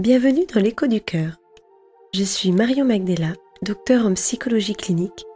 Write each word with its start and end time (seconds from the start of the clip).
Bienvenue 0.00 0.46
dans 0.46 0.62
l'écho 0.62 0.86
du 0.86 1.02
cœur. 1.02 1.32
Je 2.14 2.22
suis 2.22 2.52
Marion 2.52 2.86
Magdella, 2.86 3.34
docteur 3.60 4.06
en 4.06 4.14
psychologie 4.14 4.72
clinique, 4.72 5.26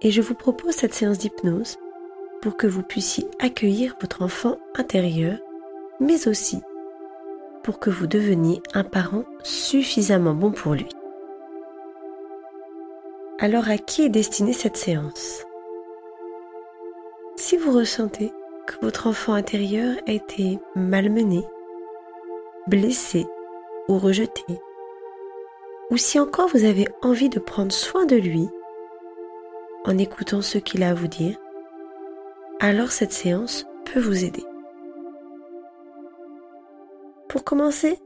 et 0.00 0.10
je 0.10 0.22
vous 0.22 0.32
propose 0.32 0.72
cette 0.72 0.94
séance 0.94 1.18
d'hypnose 1.18 1.76
pour 2.40 2.56
que 2.56 2.66
vous 2.66 2.82
puissiez 2.82 3.26
accueillir 3.40 3.96
votre 4.00 4.22
enfant 4.22 4.56
intérieur, 4.74 5.36
mais 6.00 6.28
aussi 6.28 6.62
pour 7.62 7.78
que 7.78 7.90
vous 7.90 8.06
deveniez 8.06 8.62
un 8.72 8.84
parent 8.84 9.24
suffisamment 9.42 10.32
bon 10.32 10.50
pour 10.50 10.72
lui. 10.72 10.88
Alors 13.38 13.68
à 13.68 13.76
qui 13.76 14.06
est 14.06 14.08
destinée 14.08 14.54
cette 14.54 14.78
séance? 14.78 15.44
Si 17.36 17.58
vous 17.58 17.72
ressentez 17.76 18.32
que 18.66 18.76
votre 18.80 19.08
enfant 19.08 19.34
intérieur 19.34 19.94
a 20.06 20.12
été 20.12 20.58
malmené, 20.74 21.44
blessé 22.66 23.26
ou 23.90 23.98
rejeté, 23.98 24.44
ou 25.90 25.96
si 25.96 26.20
encore 26.20 26.48
vous 26.48 26.64
avez 26.64 26.86
envie 27.02 27.28
de 27.28 27.40
prendre 27.40 27.72
soin 27.72 28.06
de 28.06 28.14
lui 28.14 28.48
en 29.84 29.98
écoutant 29.98 30.42
ce 30.42 30.58
qu'il 30.58 30.84
a 30.84 30.90
à 30.90 30.94
vous 30.94 31.08
dire, 31.08 31.36
alors 32.60 32.92
cette 32.92 33.12
séance 33.12 33.66
peut 33.86 33.98
vous 33.98 34.24
aider. 34.24 34.44
Pour 37.28 37.42
commencer, 37.42 37.98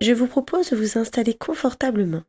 je 0.00 0.12
vous 0.12 0.26
propose 0.26 0.70
de 0.70 0.76
vous 0.76 0.98
installer 0.98 1.34
confortablement. 1.34 2.22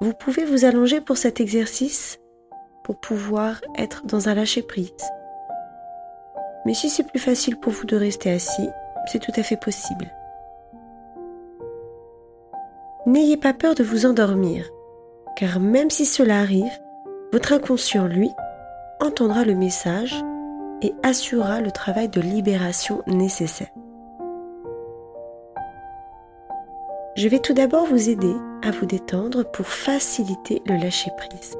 Vous 0.00 0.14
pouvez 0.14 0.46
vous 0.46 0.64
allonger 0.64 1.02
pour 1.02 1.18
cet 1.18 1.40
exercice 1.40 2.18
pour 2.84 2.98
pouvoir 3.00 3.60
être 3.76 4.06
dans 4.06 4.30
un 4.30 4.34
lâcher-prise. 4.34 4.90
Mais 6.64 6.74
si 6.74 6.88
c'est 6.88 7.06
plus 7.06 7.20
facile 7.20 7.58
pour 7.58 7.72
vous 7.72 7.84
de 7.84 7.96
rester 7.96 8.30
assis, 8.30 8.68
c'est 9.06 9.18
tout 9.18 9.32
à 9.36 9.42
fait 9.42 9.56
possible. 9.56 10.10
N'ayez 13.06 13.36
pas 13.36 13.52
peur 13.52 13.74
de 13.74 13.82
vous 13.82 14.06
endormir, 14.06 14.68
car 15.36 15.58
même 15.58 15.90
si 15.90 16.06
cela 16.06 16.38
arrive, 16.38 16.72
votre 17.32 17.52
inconscient, 17.52 18.06
lui, 18.06 18.30
entendra 19.00 19.44
le 19.44 19.54
message 19.54 20.14
et 20.82 20.94
assurera 21.02 21.60
le 21.60 21.70
travail 21.70 22.08
de 22.08 22.20
libération 22.20 23.02
nécessaire. 23.06 23.70
Je 27.16 27.28
vais 27.28 27.40
tout 27.40 27.52
d'abord 27.52 27.86
vous 27.86 28.08
aider 28.08 28.34
à 28.62 28.70
vous 28.70 28.86
détendre 28.86 29.44
pour 29.50 29.66
faciliter 29.66 30.62
le 30.66 30.76
lâcher-prise. 30.76 31.56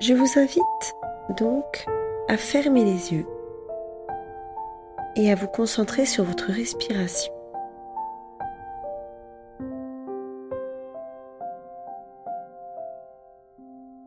Je 0.00 0.14
vous 0.14 0.38
invite 0.38 0.96
donc 1.38 1.84
à 2.28 2.38
fermer 2.38 2.84
les 2.86 3.12
yeux 3.12 3.26
et 5.14 5.30
à 5.30 5.34
vous 5.34 5.46
concentrer 5.46 6.06
sur 6.06 6.24
votre 6.24 6.50
respiration. 6.50 7.30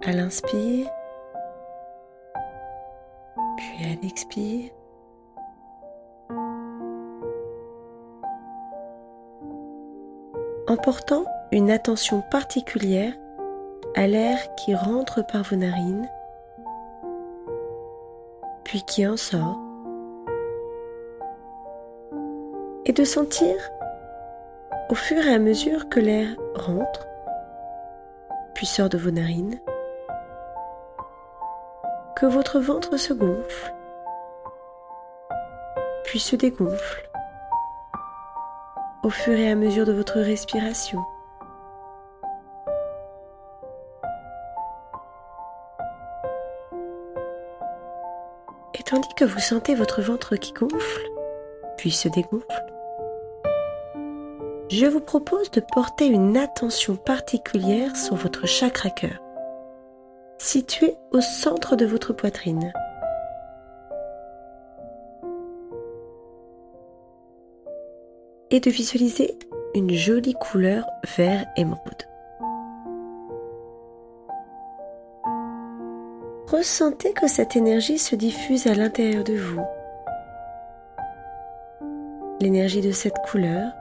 À 0.04 0.14
l'inspire, 0.14 0.90
puis 3.58 3.86
à 3.86 4.02
l'expire. 4.02 4.72
En 10.68 10.76
portant 10.76 11.26
une 11.52 11.70
attention 11.70 12.24
particulière 12.32 13.14
à 13.96 14.08
l'air 14.08 14.38
qui 14.56 14.74
rentre 14.74 15.26
par 15.26 15.44
vos 15.44 15.56
narines, 15.56 16.10
puis 18.64 18.84
qui 18.84 19.06
en 19.06 19.18
sort, 19.18 19.60
et 22.86 22.92
de 22.92 23.04
sentir 23.04 23.56
au 24.90 24.96
fur 24.96 25.26
et 25.26 25.34
à 25.34 25.40
mesure 25.40 25.90
que 25.90 26.00
l'air 26.00 26.28
rentre, 26.56 27.08
puis 28.54 28.66
sort 28.66 28.90
de 28.90 28.98
vos 28.98 29.12
narines, 29.12 29.60
que 32.16 32.26
votre 32.26 32.60
ventre 32.60 32.98
se 32.98 33.14
gonfle, 33.14 33.74
puis 36.04 36.20
se 36.20 36.36
dégonfle 36.36 37.10
au 39.04 39.10
fur 39.10 39.34
et 39.34 39.52
à 39.52 39.56
mesure 39.56 39.86
de 39.86 39.94
votre 39.94 40.20
respiration. 40.20 41.04
Vous 49.24 49.40
sentez 49.40 49.76
votre 49.76 50.02
ventre 50.02 50.36
qui 50.36 50.54
gonfle, 50.54 51.08
puis 51.78 51.92
se 51.92 52.08
dégonfle, 52.10 52.74
je 54.70 54.86
vous 54.86 55.02
propose 55.02 55.52
de 55.52 55.62
porter 55.62 56.08
une 56.08 56.38
attention 56.38 56.96
particulière 56.96 57.96
sur 57.96 58.16
votre 58.16 58.48
chakra 58.48 58.90
cœur, 58.90 59.22
situé 60.38 60.96
au 61.12 61.22
centre 61.22 61.76
de 61.76 61.86
votre 61.86 62.14
poitrine. 62.14 62.74
Et 68.50 68.60
de 68.60 68.70
visualiser 68.70 69.38
une 69.76 69.94
jolie 69.94 70.36
couleur 70.36 70.86
vert 71.18 71.46
émeraude. 71.56 72.13
Ressentez 76.54 77.14
que 77.14 77.28
cette 77.28 77.56
énergie 77.56 77.98
se 77.98 78.16
diffuse 78.16 78.68
à 78.68 78.76
l'intérieur 78.76 79.24
de 79.24 79.34
vous. 79.34 79.66
L'énergie 82.40 82.82
de 82.82 82.92
cette 82.92 83.18
couleur 83.26 83.72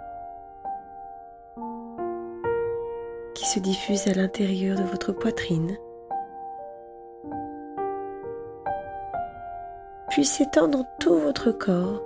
qui 3.34 3.44
se 3.44 3.60
diffuse 3.60 4.08
à 4.08 4.14
l'intérieur 4.14 4.78
de 4.78 4.84
votre 4.84 5.12
poitrine, 5.12 5.76
puis 10.08 10.24
s'étend 10.24 10.66
dans 10.66 10.86
tout 10.98 11.18
votre 11.18 11.52
corps 11.52 12.00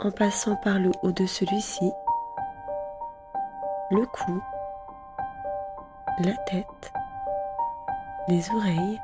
en 0.00 0.10
passant 0.10 0.56
par 0.56 0.80
le 0.80 0.90
haut 1.04 1.12
de 1.12 1.26
celui-ci, 1.26 1.88
le 3.92 4.04
cou, 4.06 4.42
la 6.18 6.34
tête, 6.48 6.92
les 8.28 8.50
oreilles, 8.50 9.00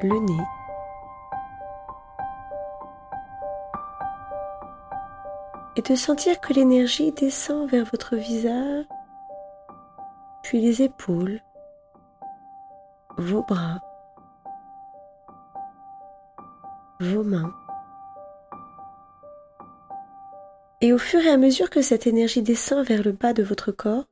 le 0.00 0.18
nez, 0.18 0.44
et 5.76 5.82
de 5.82 5.94
sentir 5.94 6.40
que 6.40 6.52
l'énergie 6.52 7.12
descend 7.12 7.68
vers 7.68 7.84
votre 7.84 8.16
visage, 8.16 8.84
puis 10.42 10.60
les 10.60 10.82
épaules, 10.82 11.40
vos 13.18 13.42
bras, 13.42 13.80
vos 17.00 17.24
mains. 17.24 17.52
Et 20.80 20.92
au 20.92 20.98
fur 20.98 21.20
et 21.20 21.30
à 21.30 21.36
mesure 21.36 21.70
que 21.70 21.80
cette 21.80 22.06
énergie 22.06 22.42
descend 22.42 22.84
vers 22.86 23.02
le 23.04 23.12
bas 23.12 23.32
de 23.32 23.42
votre 23.42 23.70
corps, 23.70 24.04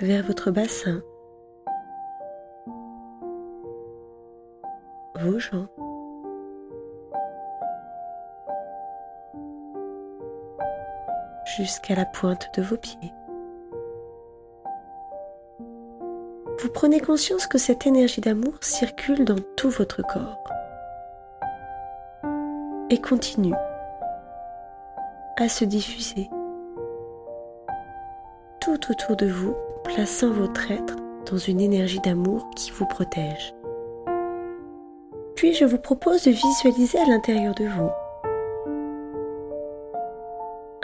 vers 0.00 0.24
votre 0.24 0.50
bassin, 0.50 1.02
jambes, 5.38 5.68
jusqu'à 11.56 11.94
la 11.94 12.04
pointe 12.04 12.50
de 12.56 12.62
vos 12.62 12.76
pieds. 12.76 13.12
Vous 16.58 16.68
prenez 16.70 17.00
conscience 17.00 17.46
que 17.46 17.58
cette 17.58 17.86
énergie 17.86 18.20
d'amour 18.20 18.54
circule 18.60 19.24
dans 19.24 19.38
tout 19.56 19.70
votre 19.70 20.02
corps 20.02 20.38
et 22.90 23.00
continue 23.00 23.54
à 25.38 25.48
se 25.48 25.64
diffuser 25.64 26.28
tout 28.60 28.78
autour 28.90 29.16
de 29.16 29.26
vous, 29.26 29.56
plaçant 29.82 30.30
votre 30.30 30.70
être 30.70 30.94
dans 31.28 31.36
une 31.36 31.60
énergie 31.60 31.98
d'amour 32.00 32.48
qui 32.54 32.70
vous 32.70 32.86
protège. 32.86 33.54
Je 35.50 35.64
vous 35.64 35.78
propose 35.78 36.22
de 36.22 36.30
visualiser 36.30 36.98
à 36.98 37.04
l'intérieur 37.04 37.52
de 37.54 37.64
vous 37.64 37.90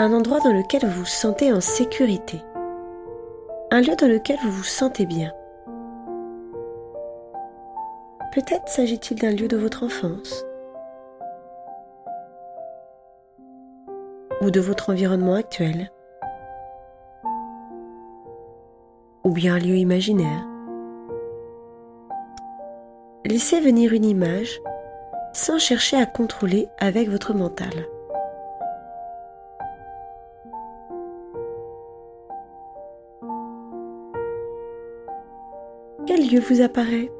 un 0.01 0.13
endroit 0.13 0.41
dans 0.41 0.53
lequel 0.53 0.85
vous 0.85 1.01
vous 1.01 1.07
sentez 1.07 1.53
en 1.53 1.61
sécurité, 1.61 2.43
un 3.71 3.81
lieu 3.81 3.95
dans 3.95 4.09
lequel 4.09 4.37
vous 4.43 4.51
vous 4.51 4.65
sentez 4.65 5.07
bien. 5.07 5.33
Peut-être 8.35 8.69
s'agit-il 8.69 9.21
d'un 9.21 9.31
lieu 9.31 9.47
de 9.47 9.57
votre 9.57 9.85
enfance 9.85 10.45
ou 14.43 14.51
de 14.51 14.61
votre 14.61 14.91
environnement 14.91 15.35
actuel 15.35 15.93
ou 19.25 19.31
bien 19.31 19.55
un 19.55 19.59
lieu 19.59 19.77
imaginaire 19.77 20.48
Laissez 23.29 23.61
venir 23.61 23.93
une 23.93 24.07
image 24.07 24.59
sans 25.35 25.59
chercher 25.59 25.99
à 25.99 26.07
contrôler 26.07 26.71
avec 26.79 27.11
votre 27.11 27.35
mental. 27.35 27.69
Quel 36.07 36.27
lieu 36.27 36.41
vous 36.41 36.63
apparaît? 36.63 37.13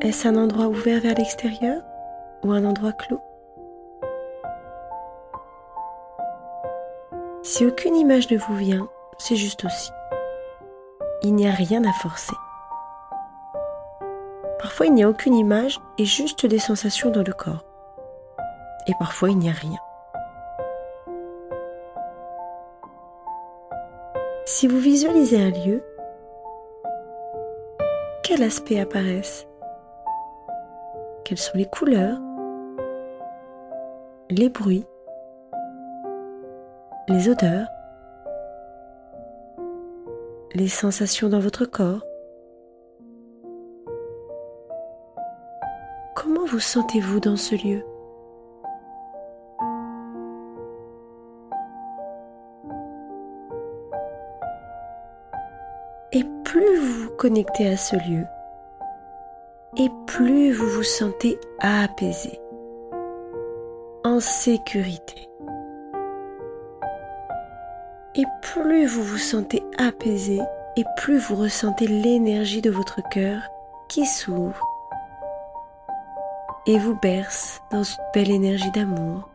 Est-ce 0.00 0.26
un 0.26 0.36
endroit 0.36 0.68
ouvert 0.68 1.02
vers 1.02 1.14
l'extérieur 1.14 1.82
ou 2.44 2.52
un 2.52 2.64
endroit 2.64 2.92
clos? 2.92 3.20
Si 7.42 7.66
aucune 7.66 7.96
image 7.96 8.30
ne 8.30 8.38
vous 8.38 8.56
vient, 8.56 8.88
c'est 9.18 9.36
juste 9.36 9.66
aussi. 9.66 9.90
Il 11.22 11.34
n'y 11.34 11.46
a 11.46 11.52
rien 11.52 11.84
à 11.84 11.92
forcer. 11.92 12.32
Parfois 14.76 14.88
il 14.88 14.94
n'y 14.94 15.04
a 15.04 15.08
aucune 15.08 15.32
image 15.32 15.80
et 15.96 16.04
juste 16.04 16.44
des 16.44 16.58
sensations 16.58 17.08
dans 17.08 17.22
le 17.22 17.32
corps. 17.32 17.64
Et 18.86 18.92
parfois 18.98 19.30
il 19.30 19.38
n'y 19.38 19.48
a 19.48 19.52
rien. 19.52 19.78
Si 24.44 24.66
vous 24.66 24.78
visualisez 24.78 25.42
un 25.42 25.48
lieu, 25.48 25.82
quels 28.22 28.42
aspects 28.42 28.76
apparaissent 28.78 29.46
Quelles 31.24 31.38
sont 31.38 31.56
les 31.56 31.64
couleurs? 31.64 32.18
Les 34.28 34.50
bruits? 34.50 34.84
Les 37.08 37.30
odeurs, 37.30 37.68
les 40.52 40.68
sensations 40.68 41.30
dans 41.30 41.40
votre 41.40 41.64
corps? 41.64 42.02
Vous 46.56 46.60
sentez-vous 46.60 47.20
dans 47.20 47.36
ce 47.36 47.54
lieu? 47.54 47.84
Et 56.12 56.24
plus 56.44 56.78
vous 56.78 57.02
vous 57.02 57.16
connectez 57.18 57.68
à 57.68 57.76
ce 57.76 57.96
lieu, 57.96 58.24
et 59.76 59.90
plus 60.06 60.50
vous 60.52 60.66
vous 60.66 60.82
sentez 60.82 61.38
apaisé, 61.60 62.40
en 64.02 64.18
sécurité. 64.18 65.28
Et 68.14 68.24
plus 68.40 68.86
vous 68.86 69.02
vous 69.02 69.18
sentez 69.18 69.62
apaisé 69.76 70.40
et 70.78 70.84
plus 70.96 71.18
vous 71.18 71.36
ressentez 71.36 71.86
l'énergie 71.86 72.62
de 72.62 72.70
votre 72.70 73.06
cœur 73.10 73.42
qui 73.90 74.06
s'ouvre 74.06 74.66
et 76.66 76.78
vous 76.78 76.94
berce 76.96 77.62
dans 77.70 77.82
une 77.82 78.04
belle 78.12 78.30
énergie 78.30 78.70
d'amour. 78.72 79.28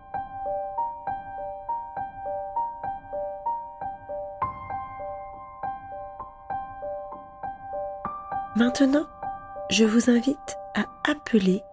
Maintenant, 8.56 9.06
je 9.70 9.86
vous 9.86 10.10
invite 10.10 10.58
à 10.76 10.86
appeler 11.10 11.64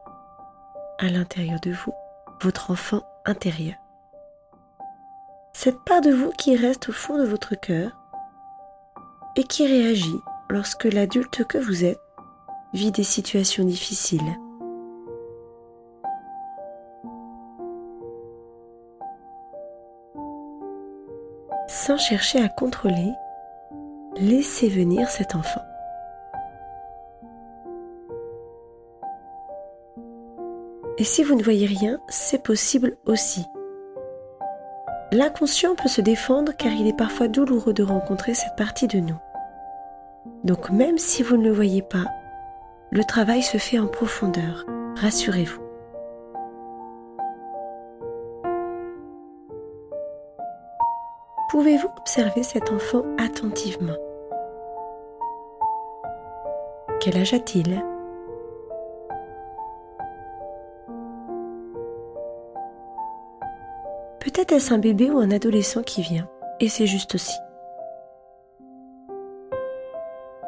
à 0.98 1.08
l'intérieur 1.08 1.60
de 1.60 1.72
vous 1.72 1.92
votre 2.40 2.70
enfant 2.70 3.02
intérieur 3.24 3.74
cette 5.60 5.80
part 5.80 6.00
de 6.00 6.12
vous 6.12 6.30
qui 6.30 6.54
reste 6.54 6.88
au 6.88 6.92
fond 6.92 7.18
de 7.18 7.24
votre 7.24 7.56
cœur 7.56 7.90
et 9.34 9.42
qui 9.42 9.66
réagit 9.66 10.20
lorsque 10.48 10.84
l'adulte 10.84 11.44
que 11.48 11.58
vous 11.58 11.84
êtes 11.84 11.98
vit 12.74 12.92
des 12.92 13.02
situations 13.02 13.64
difficiles. 13.64 14.38
Chercher 21.96 22.40
à 22.42 22.48
contrôler, 22.48 23.12
laissez 24.16 24.68
venir 24.68 25.08
cet 25.08 25.34
enfant. 25.34 25.62
Et 30.98 31.04
si 31.04 31.22
vous 31.22 31.34
ne 31.34 31.42
voyez 31.42 31.66
rien, 31.66 31.98
c'est 32.08 32.42
possible 32.42 32.96
aussi. 33.06 33.46
L'inconscient 35.12 35.74
peut 35.74 35.88
se 35.88 36.00
défendre 36.00 36.52
car 36.56 36.72
il 36.72 36.86
est 36.86 36.96
parfois 36.96 37.28
douloureux 37.28 37.72
de 37.72 37.82
rencontrer 37.82 38.34
cette 38.34 38.56
partie 38.56 38.86
de 38.86 38.98
nous. 38.98 39.18
Donc 40.44 40.70
même 40.70 40.98
si 40.98 41.22
vous 41.22 41.36
ne 41.36 41.44
le 41.44 41.52
voyez 41.52 41.82
pas, 41.82 42.04
le 42.90 43.04
travail 43.04 43.42
se 43.42 43.58
fait 43.58 43.78
en 43.78 43.86
profondeur, 43.86 44.66
rassurez-vous. 44.96 45.67
Pouvez-vous 51.48 51.88
observer 51.96 52.42
cet 52.42 52.70
enfant 52.70 53.02
attentivement? 53.18 53.96
Quel 57.00 57.16
âge 57.16 57.32
a-t-il? 57.32 57.82
Peut-être 64.20 64.52
est-ce 64.52 64.74
un 64.74 64.78
bébé 64.78 65.10
ou 65.10 65.18
un 65.18 65.30
adolescent 65.30 65.82
qui 65.82 66.02
vient, 66.02 66.28
et 66.60 66.68
c'est 66.68 66.86
juste 66.86 67.14
aussi. 67.14 67.38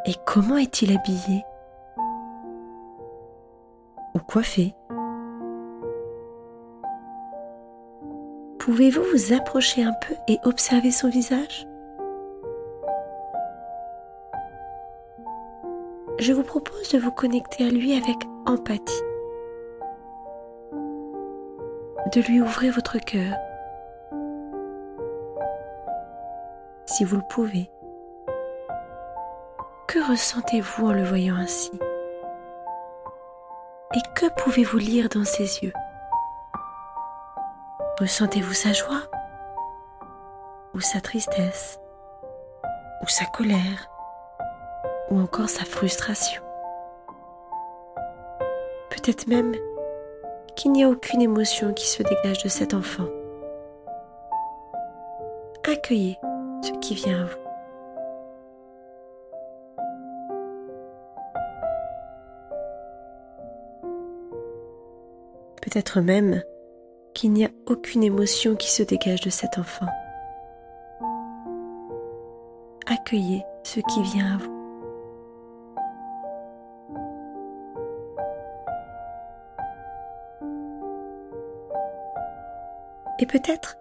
Et 0.05 0.15
comment 0.27 0.59
est-il 0.59 0.95
habillé? 0.95 1.45
Ou 4.15 4.19
coiffé? 4.19 4.75
Pouvez-vous 8.71 9.03
vous 9.03 9.33
approcher 9.33 9.83
un 9.83 9.93
peu 9.95 10.15
et 10.29 10.39
observer 10.45 10.93
son 10.93 11.09
visage? 11.09 11.67
Je 16.21 16.33
vous 16.33 16.45
propose 16.45 16.89
de 16.91 16.99
vous 16.99 17.11
connecter 17.11 17.67
à 17.67 17.71
lui 17.71 17.95
avec 17.95 18.15
empathie, 18.47 19.03
de 22.15 22.21
lui 22.21 22.41
ouvrir 22.41 22.73
votre 22.73 22.99
cœur. 22.99 23.35
Si 26.87 27.03
vous 27.03 27.17
le 27.17 27.27
pouvez. 27.29 27.69
Que 29.89 29.99
ressentez-vous 30.09 30.87
en 30.87 30.93
le 30.93 31.03
voyant 31.03 31.35
ainsi? 31.35 31.73
Et 33.97 34.03
que 34.15 34.27
pouvez-vous 34.45 34.79
lire 34.79 35.09
dans 35.09 35.25
ses 35.25 35.59
yeux? 35.65 35.73
Ressentez-vous 38.01 38.55
sa 38.55 38.73
joie 38.73 39.03
Ou 40.73 40.81
sa 40.81 41.03
tristesse 41.03 41.79
Ou 43.03 43.09
sa 43.09 43.27
colère 43.27 43.91
Ou 45.11 45.21
encore 45.21 45.51
sa 45.51 45.67
frustration? 45.67 46.43
Peut-être 48.89 49.27
même 49.27 49.55
qu'il 50.57 50.73
n'y 50.73 50.83
a 50.83 50.89
aucune 50.89 51.21
émotion 51.21 51.75
qui 51.75 51.87
se 51.87 52.03
dégage 52.03 52.43
de 52.43 52.49
cet 52.49 52.73
enfant. 52.73 53.07
Accueillez 55.71 56.19
ce 56.63 56.73
qui 56.81 56.95
vient 56.95 57.21
à 57.21 57.25
vous. 57.27 57.37
Peut-être 65.61 66.01
même 66.01 66.43
qu'il 67.15 67.33
n'y 67.33 67.45
a 67.45 67.51
aucune 67.67 68.03
émotion 68.03 68.57
qui 68.57 68.71
se 68.71 68.83
dégage 68.83 69.21
de 69.21 69.31
cet 69.31 69.59
enfant. 69.59 69.87
Accueillez 72.87 73.45
ce 73.63 73.81
qui 73.81 74.03
vient 74.03 74.35
à 74.35 74.39
vous. 74.39 74.61
Et 83.21 83.27
peut-être 83.27 83.77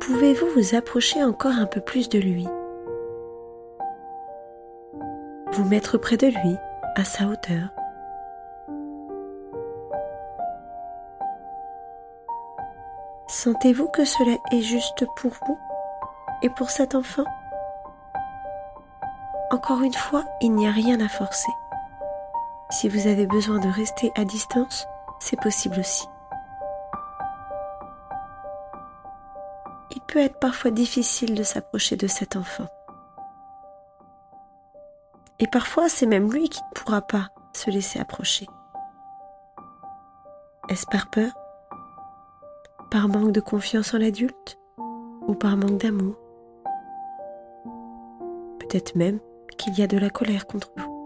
pouvez-vous 0.00 0.46
vous 0.54 0.74
approcher 0.74 1.22
encore 1.22 1.52
un 1.52 1.66
peu 1.66 1.80
plus 1.80 2.08
de 2.08 2.18
lui? 2.18 2.46
Vous 5.52 5.64
mettre 5.64 5.98
près 5.98 6.16
de 6.16 6.28
lui, 6.28 6.56
à 6.96 7.04
sa 7.04 7.26
hauteur. 7.26 7.77
Sentez-vous 13.42 13.86
que 13.86 14.04
cela 14.04 14.36
est 14.50 14.62
juste 14.62 15.06
pour 15.14 15.30
vous 15.46 15.56
et 16.42 16.50
pour 16.50 16.70
cet 16.70 16.96
enfant? 16.96 17.22
Encore 19.52 19.82
une 19.82 19.94
fois, 19.94 20.24
il 20.40 20.56
n'y 20.56 20.66
a 20.66 20.72
rien 20.72 20.98
à 21.00 21.08
forcer. 21.08 21.52
Si 22.68 22.88
vous 22.88 23.06
avez 23.06 23.28
besoin 23.28 23.60
de 23.60 23.68
rester 23.68 24.10
à 24.16 24.24
distance, 24.24 24.88
c'est 25.20 25.40
possible 25.40 25.78
aussi. 25.78 26.08
il 29.92 30.00
peut 30.00 30.18
être 30.18 30.40
parfois 30.40 30.72
difficile 30.72 31.36
de 31.36 31.44
s'approcher 31.44 31.94
de 31.94 32.08
cet 32.08 32.34
enfant. 32.34 32.66
Et 35.38 35.46
parfois, 35.46 35.88
c'est 35.88 36.06
même 36.06 36.32
lui 36.32 36.48
qui 36.48 36.60
ne 36.60 36.80
pourra 36.80 37.02
pas 37.02 37.28
se 37.52 37.70
laisser 37.70 38.00
approcher 38.00 38.48
Est-ce 40.68 40.86
par 40.86 41.08
peur? 41.08 41.30
Par 42.90 43.08
manque 43.08 43.32
de 43.32 43.40
confiance 43.40 43.92
en 43.92 43.98
l'adulte 43.98 44.58
Ou 45.26 45.34
par 45.34 45.56
manque 45.56 45.78
d'amour 45.78 46.14
Peut-être 48.60 48.96
même 48.96 49.18
qu'il 49.58 49.78
y 49.78 49.82
a 49.82 49.86
de 49.86 49.98
la 49.98 50.08
colère 50.08 50.46
contre 50.46 50.70
vous. 50.76 50.98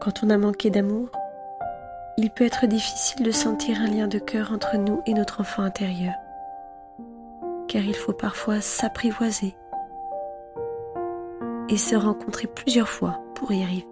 Quand 0.00 0.24
on 0.24 0.30
a 0.30 0.38
manqué 0.38 0.70
d'amour, 0.70 1.10
il 2.16 2.30
peut 2.30 2.44
être 2.44 2.66
difficile 2.66 3.22
de 3.22 3.30
sentir 3.30 3.80
un 3.80 3.86
lien 3.86 4.08
de 4.08 4.18
cœur 4.18 4.52
entre 4.52 4.76
nous 4.76 5.02
et 5.06 5.14
notre 5.14 5.40
enfant 5.40 5.62
intérieur, 5.62 6.14
car 7.70 7.84
il 7.84 7.94
faut 7.94 8.12
parfois 8.12 8.60
s'apprivoiser 8.60 9.54
et 11.68 11.76
se 11.76 11.94
rencontrer 11.94 12.48
plusieurs 12.48 12.88
fois 12.88 13.20
pour 13.36 13.52
y 13.52 13.62
arriver. 13.62 13.86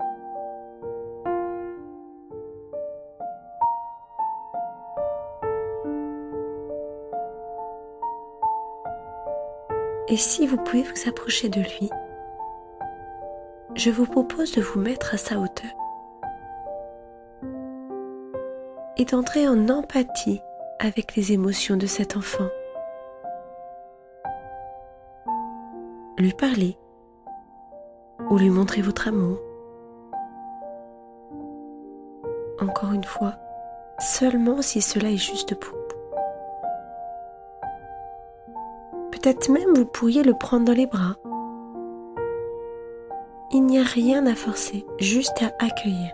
Et 10.09 10.17
si 10.17 10.49
vous 10.49 10.57
pouvez 10.57 10.83
vous 10.83 11.09
approcher 11.09 11.49
de 11.49 11.61
lui, 11.61 11.89
je 13.77 13.91
vous 13.91 14.07
propose 14.07 14.51
de 14.57 14.61
vous 14.61 14.81
mettre 14.81 15.15
à 15.15 15.19
sa 15.19 15.39
hauteur 15.39 15.71
et 18.97 19.05
d'entrer 19.05 19.47
en 19.47 19.69
empathie 19.69 20.41
avec 20.81 21.15
les 21.15 21.31
émotions 21.31 21.77
de 21.77 21.87
cet 21.87 22.17
enfant. 22.17 22.49
Lui 26.19 26.33
parler 26.33 26.77
ou 28.29 28.39
lui 28.39 28.51
montrer 28.51 28.83
votre 28.83 29.07
amour. 29.07 29.39
Encore 32.61 32.93
une 32.93 33.05
fois, 33.05 33.35
seulement 34.01 34.61
si 34.61 34.81
cela 34.81 35.11
est 35.11 35.17
juste 35.17 35.55
pour 35.55 35.73
vous. 35.73 35.79
Peut-être 39.13 39.49
même 39.49 39.75
vous 39.77 39.87
pourriez 39.87 40.25
le 40.25 40.35
prendre 40.35 40.65
dans 40.65 40.73
les 40.73 40.87
bras. 40.87 41.15
Il 43.53 43.65
n'y 43.67 43.79
a 43.79 43.85
rien 43.85 44.27
à 44.27 44.35
forcer, 44.35 44.85
juste 44.99 45.41
à 45.41 45.53
accueillir. 45.65 46.13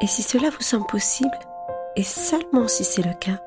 Et 0.00 0.06
si 0.06 0.22
cela 0.22 0.48
vous 0.48 0.62
semble 0.62 0.86
possible, 0.86 1.38
et 1.96 2.02
seulement 2.02 2.66
si 2.66 2.84
c'est 2.84 3.02
le 3.02 3.12
cas, 3.12 3.42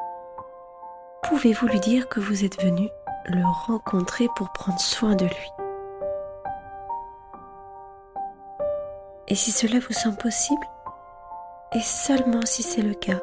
pouvez-vous 1.32 1.68
lui 1.68 1.80
dire 1.80 2.10
que 2.10 2.20
vous 2.20 2.44
êtes 2.44 2.62
venu 2.62 2.90
le 3.24 3.42
rencontrer 3.66 4.28
pour 4.36 4.52
prendre 4.52 4.82
soin 4.82 5.16
de 5.16 5.24
lui? 5.24 5.52
Et 9.30 9.36
si 9.36 9.50
cela 9.52 9.80
vous 9.80 9.94
semble 9.94 10.18
possible, 10.18 10.68
et 11.74 11.80
seulement 11.80 12.42
si 12.44 12.64
c'est 12.64 12.82
le 12.82 12.94
cas, 12.94 13.22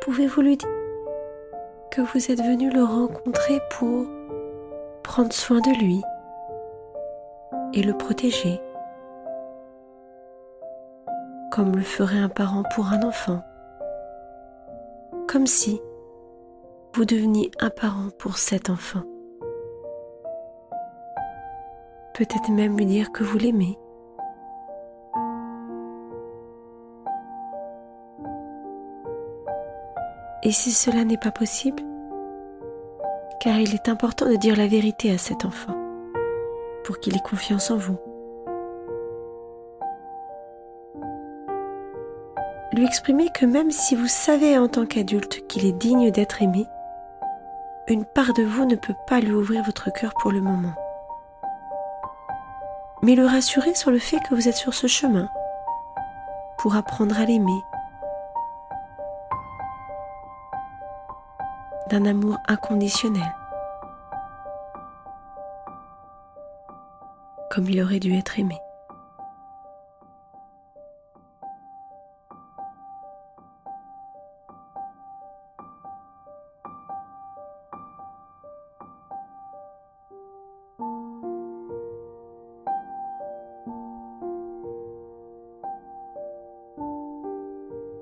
pouvez-vous 0.00 0.40
lui 0.40 0.56
dire 0.56 0.68
que 1.90 2.00
vous 2.00 2.32
êtes 2.32 2.40
venu 2.40 2.70
le 2.70 2.82
rencontrer 2.82 3.60
pour 3.78 4.06
prendre 5.02 5.34
soin 5.34 5.60
de 5.60 5.78
lui 5.78 6.02
et 7.74 7.82
le 7.82 7.92
protéger 7.92 8.62
comme 11.52 11.76
le 11.76 11.82
ferait 11.82 12.18
un 12.18 12.30
parent 12.30 12.62
pour 12.74 12.86
un 12.86 13.02
enfant? 13.02 13.42
Comme 15.28 15.46
si 15.46 15.78
vous 16.94 17.04
deveniez 17.04 17.50
un 17.60 17.68
parent 17.68 18.08
pour 18.18 18.38
cet 18.38 18.70
enfant. 18.70 19.02
Peut-être 22.14 22.50
même 22.50 22.78
lui 22.78 22.86
dire 22.86 23.12
que 23.12 23.22
vous 23.22 23.36
l'aimez. 23.36 23.78
Et 30.42 30.50
si 30.50 30.70
cela 30.72 31.04
n'est 31.04 31.18
pas 31.18 31.30
possible, 31.30 31.82
car 33.40 33.60
il 33.60 33.74
est 33.74 33.90
important 33.90 34.26
de 34.26 34.36
dire 34.36 34.56
la 34.56 34.66
vérité 34.66 35.10
à 35.10 35.18
cet 35.18 35.44
enfant 35.44 35.76
pour 36.84 37.00
qu'il 37.00 37.14
ait 37.14 37.20
confiance 37.20 37.70
en 37.70 37.76
vous. 37.76 37.98
Lui 42.78 42.86
exprimer 42.86 43.28
que 43.30 43.44
même 43.44 43.70
si 43.70 43.96
vous 43.96 44.06
savez 44.06 44.56
en 44.56 44.68
tant 44.68 44.86
qu'adulte 44.86 45.46
qu'il 45.48 45.66
est 45.66 45.72
digne 45.72 46.10
d'être 46.10 46.42
aimé, 46.42 46.66
une 47.88 48.04
part 48.04 48.32
de 48.34 48.44
vous 48.44 48.64
ne 48.66 48.76
peut 48.76 48.94
pas 49.06 49.20
lui 49.20 49.32
ouvrir 49.32 49.64
votre 49.64 49.92
cœur 49.92 50.12
pour 50.20 50.30
le 50.30 50.40
moment. 50.40 50.74
Mais 53.02 53.16
le 53.16 53.26
rassurer 53.26 53.74
sur 53.74 53.90
le 53.90 53.98
fait 53.98 54.20
que 54.20 54.34
vous 54.34 54.48
êtes 54.48 54.56
sur 54.56 54.74
ce 54.74 54.86
chemin 54.86 55.28
pour 56.58 56.76
apprendre 56.76 57.18
à 57.18 57.24
l'aimer 57.24 57.62
d'un 61.90 62.04
amour 62.04 62.38
inconditionnel, 62.46 63.34
comme 67.50 67.68
il 67.68 67.82
aurait 67.82 68.00
dû 68.00 68.16
être 68.16 68.38
aimé. 68.38 68.58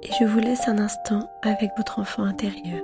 Et 0.07 0.13
je 0.21 0.25
vous 0.25 0.39
laisse 0.39 0.69
un 0.69 0.79
instant 0.79 1.29
avec 1.43 1.73
votre 1.77 1.99
enfant 1.99 2.23
intérieur. 2.23 2.83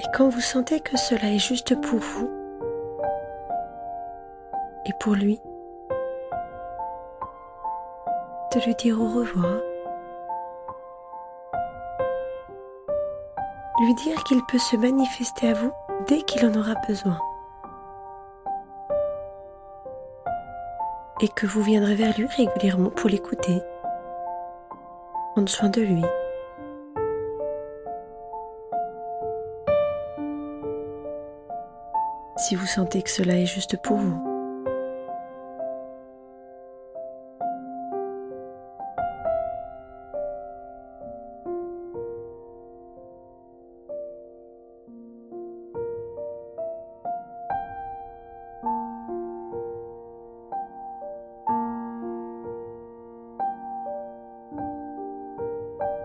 Et 0.00 0.06
quand 0.14 0.30
vous 0.30 0.40
sentez 0.40 0.80
que 0.80 0.96
cela 0.96 1.30
est 1.30 1.38
juste 1.38 1.78
pour 1.78 1.98
vous 1.98 2.30
et 4.86 4.92
pour 4.98 5.12
lui, 5.12 5.38
de 8.54 8.64
lui 8.64 8.74
dire 8.76 8.98
au 8.98 9.08
revoir, 9.08 9.60
lui 13.82 13.94
dire 13.96 14.24
qu'il 14.24 14.42
peut 14.46 14.56
se 14.56 14.76
manifester 14.76 15.50
à 15.50 15.52
vous 15.52 15.72
dès 16.08 16.22
qu'il 16.22 16.46
en 16.46 16.58
aura 16.58 16.76
besoin. 16.88 17.18
Et 21.20 21.28
que 21.28 21.46
vous 21.46 21.60
viendrez 21.62 21.94
vers 21.94 22.18
lui 22.18 22.26
régulièrement 22.26 22.88
pour 22.88 23.10
l'écouter, 23.10 23.60
prendre 25.34 25.50
soin 25.50 25.68
de 25.68 25.82
lui 25.82 26.04
si 32.40 32.54
vous 32.54 32.66
sentez 32.66 33.02
que 33.02 33.10
cela 33.10 33.36
est 33.36 33.46
juste 33.46 33.76
pour 33.82 33.98
vous. 33.98 34.18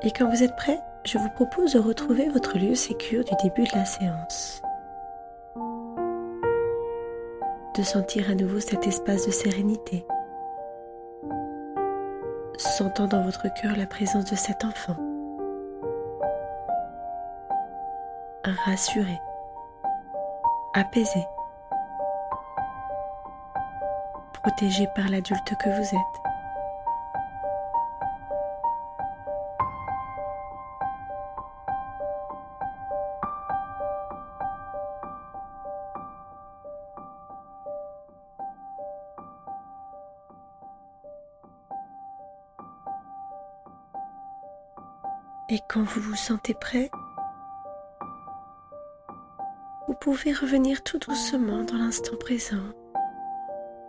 Et 0.04 0.12
quand 0.12 0.30
vous 0.30 0.44
êtes 0.44 0.56
prêt, 0.56 0.80
je 1.04 1.18
vous 1.18 1.30
propose 1.30 1.74
de 1.74 1.80
retrouver 1.80 2.30
votre 2.30 2.60
lieu 2.60 2.76
sécure 2.76 3.24
du 3.24 3.34
début 3.42 3.64
de 3.64 3.76
la 3.76 3.86
séance. 3.86 4.62
De 7.76 7.84
sentir 7.84 8.30
à 8.30 8.36
nouveau 8.36 8.62
cet 8.62 8.88
espace 8.88 9.26
de 9.26 9.32
sérénité. 9.32 10.06
Sentant 12.58 13.06
dans 13.06 13.22
votre 13.22 13.54
cœur 13.62 13.76
la 13.76 13.86
présence 13.86 14.24
de 14.32 14.36
cet 14.38 14.64
enfant. 14.64 14.96
Rassuré. 18.66 19.20
Apaisé. 20.74 21.26
Protégé 24.42 24.88
par 24.96 25.10
l'adulte 25.10 25.54
que 25.60 25.70
vous 25.70 25.96
êtes. 25.96 26.25
Et 45.48 45.60
quand 45.70 45.84
vous 45.84 46.02
vous 46.02 46.16
sentez 46.16 46.56
prêt, 46.56 46.90
vous 49.88 49.94
pouvez 50.02 50.34
revenir 50.34 50.82
tout 50.84 50.98
doucement 50.98 51.64
dans 51.64 51.78
l'instant 51.78 52.16
présent, 52.20 52.64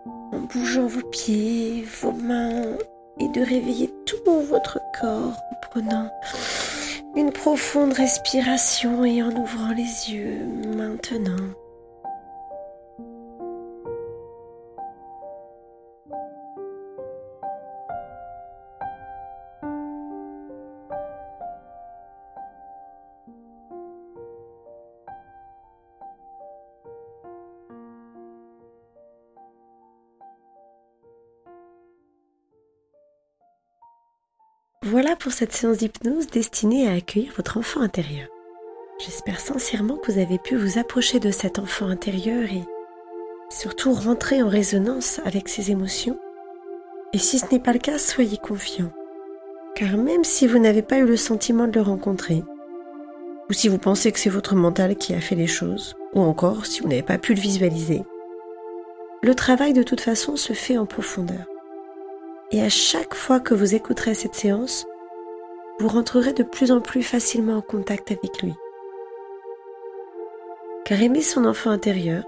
en 0.05 0.41
bougeant 0.41 0.87
vos 0.87 1.09
pieds, 1.09 1.83
vos 2.03 2.13
mains, 2.13 2.77
et 3.19 3.29
de 3.29 3.41
réveiller 3.41 3.91
tout 4.05 4.43
votre 4.43 4.79
corps 5.01 5.33
en 5.51 5.69
prenant 5.71 6.13
une 7.15 7.33
profonde 7.33 7.95
respiration 7.95 9.07
et 9.07 9.23
en 9.23 9.31
ouvrant 9.31 9.73
les 9.73 10.13
yeux 10.13 10.45
maintenant. 10.77 11.55
Voilà 34.89 35.17
pour 35.17 35.33
cette 35.33 35.53
séance 35.53 35.79
d'hypnose 35.79 36.29
destinée 36.29 36.87
à 36.87 36.93
accueillir 36.93 37.33
votre 37.37 37.57
enfant 37.57 37.81
intérieur. 37.81 38.29
J'espère 39.05 39.41
sincèrement 39.41 39.97
que 39.97 40.13
vous 40.13 40.21
avez 40.21 40.39
pu 40.39 40.55
vous 40.55 40.79
approcher 40.79 41.19
de 41.19 41.33
cet 41.33 41.59
enfant 41.59 41.89
intérieur 41.89 42.45
et 42.45 42.63
surtout 43.51 43.93
rentrer 43.93 44.45
en 44.45 44.49
résonance 44.49 45.21
avec 45.25 45.49
ses 45.49 45.73
émotions. 45.73 46.21
Et 47.13 47.19
si 47.19 47.41
ce 47.41 47.47
n'est 47.51 47.59
pas 47.59 47.73
le 47.73 47.81
cas, 47.81 47.99
soyez 47.99 48.37
confiant. 48.37 48.93
Car 49.75 49.97
même 49.97 50.23
si 50.23 50.47
vous 50.47 50.61
n'avez 50.61 50.83
pas 50.83 50.99
eu 50.99 51.05
le 51.05 51.17
sentiment 51.17 51.67
de 51.67 51.75
le 51.75 51.83
rencontrer, 51.83 52.45
ou 53.51 53.53
si 53.53 53.67
vous 53.67 53.79
pensez 53.79 54.13
que 54.13 54.21
c'est 54.21 54.31
votre 54.31 54.55
mental 54.55 54.95
qui 54.95 55.15
a 55.15 55.21
fait 55.21 55.35
les 55.35 55.49
choses, 55.49 55.97
ou 56.15 56.21
encore 56.21 56.65
si 56.65 56.81
vous 56.81 56.89
n'avez 56.89 57.03
pas 57.03 57.19
pu 57.19 57.35
le 57.35 57.41
visualiser, 57.41 58.05
le 59.21 59.35
travail 59.35 59.73
de 59.73 59.83
toute 59.83 60.01
façon 60.01 60.37
se 60.37 60.53
fait 60.53 60.79
en 60.79 60.87
profondeur. 60.87 61.56
Et 62.53 62.63
à 62.63 62.69
chaque 62.69 63.15
fois 63.15 63.41
que 63.41 63.55
vous 63.55 63.75
écouterez 63.75 64.15
cette 64.15 64.35
séance, 64.35 64.87
vous 65.79 65.89
rentrerez 65.89 66.33
de 66.33 66.43
plus 66.43 66.71
en 66.71 66.81
plus 66.81 67.03
facilement 67.03 67.57
en 67.57 67.63
contact 67.63 68.11
avec 68.13 68.43
lui. 68.43 68.55
Car 70.85 71.03
aimer 71.03 71.23
son 71.23 71.45
enfant 71.45 71.71
intérieur, 71.71 72.25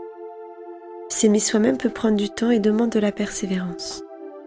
s'aimer 1.08 1.38
soi-même 1.38 1.78
peut 1.78 1.90
prendre 1.90 2.16
du 2.16 2.28
temps 2.28 2.50
et 2.50 2.58
demande 2.58 2.90
de 2.90 2.98
la 2.98 3.12
persévérance. 3.12 4.02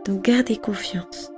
Donc 0.05 0.23
gardez 0.23 0.57
confiance. 0.57 1.31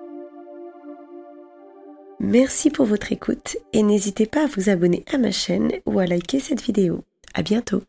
Merci 2.19 2.69
pour 2.69 2.85
votre 2.85 3.11
écoute 3.11 3.57
et 3.73 3.83
n'hésitez 3.83 4.25
pas 4.25 4.43
à 4.43 4.47
vous 4.47 4.69
abonner 4.69 5.03
à 5.11 5.17
ma 5.17 5.31
chaîne 5.31 5.71
ou 5.85 5.99
à 5.99 6.05
liker 6.05 6.39
cette 6.39 6.61
vidéo. 6.61 7.03
À 7.33 7.41
bientôt. 7.41 7.81